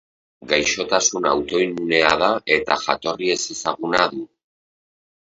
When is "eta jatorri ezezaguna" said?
2.55-4.01